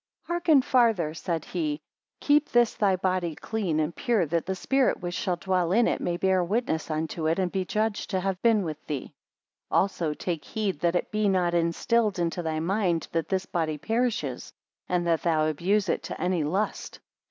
Hearken 0.23 0.63
farther, 0.63 1.13
said 1.13 1.45
he: 1.45 1.79
keep 2.19 2.49
this 2.49 2.73
thy 2.73 2.95
body 2.95 3.35
clean 3.35 3.79
and 3.79 3.95
pure, 3.95 4.25
that 4.25 4.47
the 4.47 4.55
Spirit 4.55 4.99
which 4.99 5.13
shall 5.13 5.35
dwell 5.35 5.71
in 5.71 5.87
it 5.87 6.01
may 6.01 6.17
bear 6.17 6.43
witness 6.43 6.89
unto 6.89 7.27
it, 7.27 7.37
and 7.37 7.51
be 7.51 7.65
judged 7.65 8.09
to 8.09 8.19
have 8.19 8.41
been 8.41 8.63
with 8.63 8.83
thee. 8.87 9.01
59 9.69 9.79
Also 9.79 10.13
take 10.15 10.43
heed 10.43 10.79
that 10.79 10.95
it 10.95 11.11
be 11.11 11.29
not 11.29 11.53
instilled 11.53 12.17
into 12.17 12.41
thy 12.41 12.59
mind 12.59 13.09
that 13.11 13.29
this 13.29 13.45
body 13.45 13.77
perishes, 13.77 14.51
and 14.89 15.05
thou 15.05 15.45
abuse 15.45 15.87
it 15.87 16.01
to 16.01 16.19
any 16.19 16.43
lust. 16.43 16.99